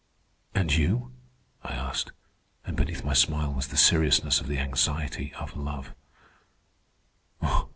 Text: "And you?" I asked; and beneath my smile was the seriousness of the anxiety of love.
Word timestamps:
"And 0.55 0.73
you?" 0.75 1.11
I 1.63 1.75
asked; 1.75 2.11
and 2.65 2.75
beneath 2.75 3.03
my 3.05 3.13
smile 3.13 3.53
was 3.53 3.67
the 3.67 3.77
seriousness 3.77 4.41
of 4.41 4.47
the 4.47 4.57
anxiety 4.57 5.31
of 5.35 5.55
love. 5.55 5.93